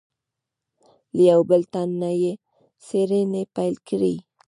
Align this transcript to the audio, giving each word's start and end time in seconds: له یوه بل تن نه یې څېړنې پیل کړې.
له 1.15 1.21
یوه 1.29 1.43
بل 1.49 1.61
تن 1.73 1.89
نه 2.01 2.11
یې 2.21 2.31
څېړنې 2.85 3.43
پیل 3.55 3.75
کړې. 3.87 4.15